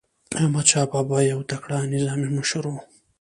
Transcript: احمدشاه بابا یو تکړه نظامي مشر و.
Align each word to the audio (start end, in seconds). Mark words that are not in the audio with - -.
احمدشاه 0.39 0.87
بابا 0.93 1.17
یو 1.31 1.39
تکړه 1.51 1.77
نظامي 1.93 2.29
مشر 2.37 2.63
و. 2.67 2.75